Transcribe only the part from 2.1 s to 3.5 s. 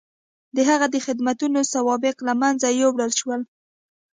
له منځه یووړل شول.